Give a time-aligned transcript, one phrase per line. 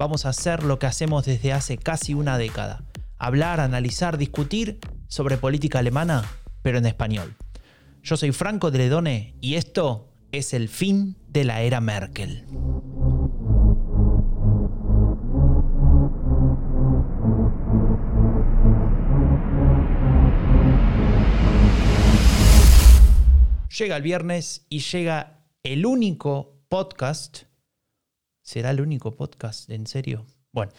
[0.00, 2.84] vamos a hacer lo que hacemos desde hace casi una década,
[3.18, 4.78] hablar, analizar, discutir
[5.08, 6.24] sobre política alemana,
[6.62, 7.36] pero en español.
[8.02, 12.46] Yo soy Franco de Ledone y esto es el fin de la era Merkel.
[23.78, 27.49] Llega el viernes y llega el único podcast.
[28.50, 29.70] ¿Será el único podcast?
[29.70, 30.26] ¿En serio?
[30.50, 30.72] Bueno,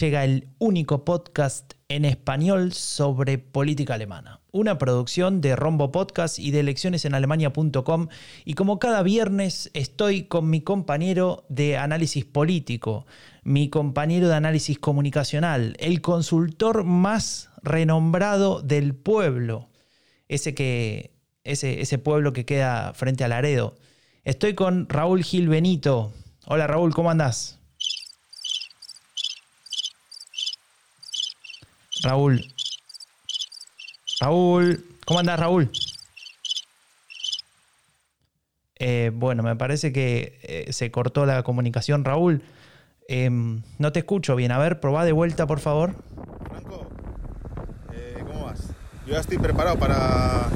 [0.00, 4.40] llega el único podcast en español sobre política alemana.
[4.50, 8.08] Una producción de Rombo Podcast y de eleccionesenalemania.com.
[8.44, 13.06] Y como cada viernes estoy con mi compañero de análisis político,
[13.44, 19.68] mi compañero de análisis comunicacional, el consultor más renombrado del pueblo.
[20.26, 21.12] Ese que
[21.44, 23.76] ese, pueblo que queda frente a Laredo.
[24.24, 26.12] Estoy con Raúl Gil Benito.
[26.48, 27.58] Hola Raúl, ¿cómo andás?
[32.04, 32.44] Raúl.
[34.20, 35.72] Raúl, ¿cómo andás Raúl?
[38.76, 42.04] Eh, bueno, me parece que eh, se cortó la comunicación.
[42.04, 42.42] Raúl,
[43.08, 44.52] em, no te escucho bien.
[44.52, 45.96] A ver, probá de vuelta, por favor.
[46.48, 46.86] Franco,
[47.92, 48.68] eh, ¿cómo vas?
[49.04, 50.48] Yo ya estoy preparado para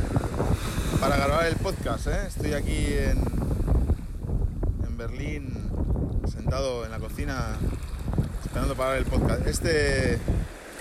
[1.00, 2.06] para grabar el podcast.
[2.06, 2.26] ¿eh?
[2.28, 3.24] Estoy aquí en,
[4.86, 5.69] en Berlín,
[6.30, 7.56] sentado en la cocina,
[8.44, 9.46] esperando para el podcast.
[9.46, 10.18] Este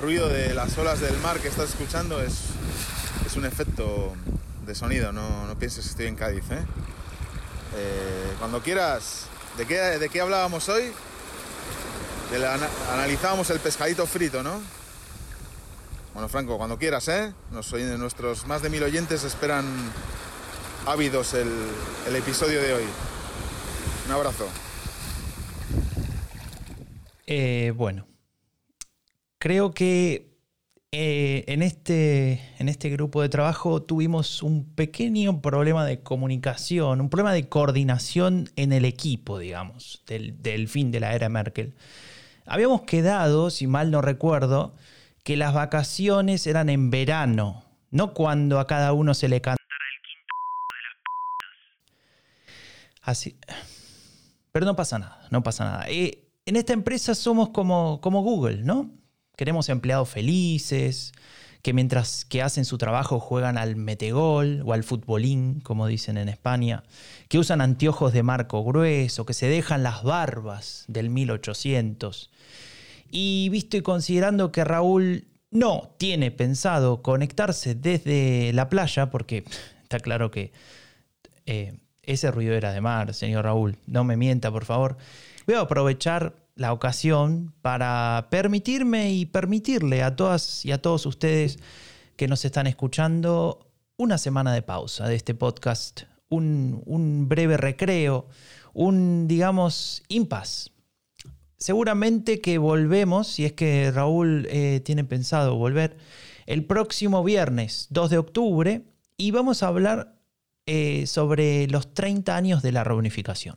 [0.01, 2.35] ruido de las olas del mar que estás escuchando es,
[3.25, 4.13] es un efecto
[4.65, 6.43] de sonido, no, no pienses que estoy en Cádiz.
[6.51, 6.59] ¿eh?
[7.75, 9.25] Eh, cuando quieras,
[9.57, 10.91] ¿de qué, ¿de qué hablábamos hoy?
[12.93, 14.61] analizábamos el pescadito frito, ¿no?
[16.13, 17.33] Bueno, Franco, cuando quieras, ¿eh?
[17.49, 19.65] nuestros más de mil oyentes esperan
[20.85, 22.83] ávidos el, episodio de hoy.
[24.05, 24.47] Un abrazo.
[27.31, 28.07] Eh, bueno,
[29.37, 30.35] creo que
[30.91, 37.11] eh, en, este, en este grupo de trabajo tuvimos un pequeño problema de comunicación, un
[37.11, 41.75] problema de coordinación en el equipo, digamos, del, fin de la era Merkel.
[42.47, 44.73] Habíamos quedado, si mal no recuerdo,
[45.23, 50.01] que las vacaciones eran en verano, no cuando a cada uno se le cantara el
[50.01, 50.33] quinto
[50.73, 50.81] de
[53.03, 53.37] las Así.
[54.51, 55.85] Pero no pasa nada, no pasa nada.
[55.89, 58.89] Eh, en esta empresa somos como, Google, ¿no?
[59.37, 61.11] Queremos empleados felices,
[61.61, 66.27] que mientras que hacen su trabajo juegan al metegol o al futbolín, como dicen en
[66.27, 66.81] España,
[67.27, 72.31] que usan anteojos de marco grueso, que se dejan las barbas del 1800
[73.11, 79.43] y visto y considerando que Raúl no tiene pensado conectarse desde la playa, porque
[79.83, 80.51] está claro que
[81.45, 81.77] eh,
[82.09, 84.97] ese ruido era de mar, señor Raúl, no me mienta, por favor,
[85.45, 91.59] voy a aprovechar la ocasión para permitirme y permitirle a todas y a todos ustedes
[92.15, 98.27] que nos están escuchando una semana de pausa de este podcast, un, breve recreo,
[98.73, 100.71] un, digamos, impas.
[101.57, 105.97] Seguramente que volvemos, si es que Raúl eh, tiene pensado volver,
[106.47, 108.81] el próximo viernes 2 de octubre
[109.15, 110.18] y vamos a hablar
[110.71, 113.55] eh, sobre los 30 años de la reunificación.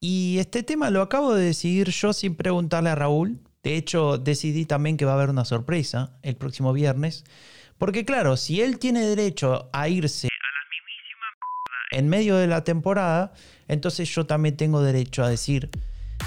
[0.00, 3.38] Y este tema lo acabo de decidir yo sin preguntarle a Raúl.
[3.62, 7.22] De hecho, decidí también que va a haber una sorpresa el próximo viernes.
[7.78, 10.30] Porque claro, si él tiene derecho a irse a
[11.94, 13.32] la en medio de la temporada,
[13.68, 15.70] entonces yo también tengo derecho a decir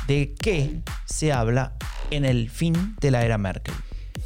[0.07, 1.75] de qué se habla
[2.11, 3.75] en el fin de la era Merkel.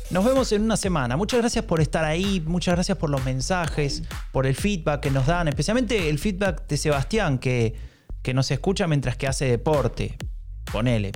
[0.10, 1.18] Nos vemos en una semana.
[1.18, 5.26] Muchas gracias por estar ahí, muchas gracias por los mensajes, por el feedback que nos
[5.26, 7.76] dan, especialmente el feedback de Sebastián que,
[8.22, 10.18] que nos escucha mientras que hace deporte.
[10.72, 11.12] Ponele.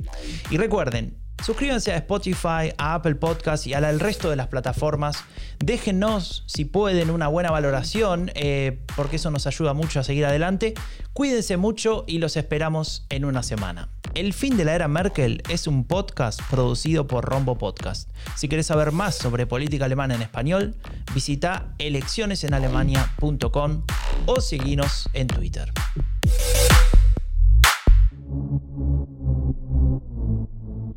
[0.49, 5.23] Y recuerden, Suscríbanse a Spotify, a Apple Podcast y al resto de las plataformas.
[5.57, 10.75] Déjenos, si pueden, una buena valoración, eh, porque eso nos ayuda mucho a seguir adelante.
[11.13, 13.89] Cuídense mucho y los esperamos en una semana.
[14.13, 18.09] El fin de la era Merkel es un podcast producido por Rombo Podcast.
[18.35, 20.75] Si quieres saber más sobre política alemana en español,
[21.13, 23.83] visita eleccionesenalemania.com
[24.25, 25.71] o seguinos en Twitter.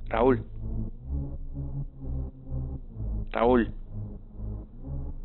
[0.08, 0.44] Raúl.
[3.31, 3.72] Raúl.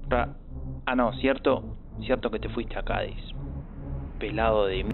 [0.09, 0.37] Ra
[0.85, 1.75] ah, no, cierto,
[2.05, 3.17] cierto que te fuiste a Cádiz.
[4.19, 4.93] Pelado de m